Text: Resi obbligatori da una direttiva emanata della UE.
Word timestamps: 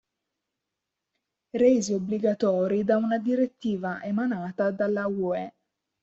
Resi 1.59 1.93
obbligatori 1.93 2.83
da 2.83 2.97
una 2.97 3.19
direttiva 3.19 4.01
emanata 4.03 4.71
della 4.71 5.05
UE. 5.05 5.53